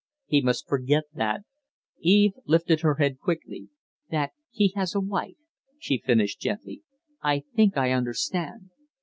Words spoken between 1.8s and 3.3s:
Eve lifted her head